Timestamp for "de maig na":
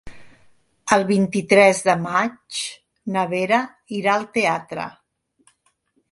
1.89-3.25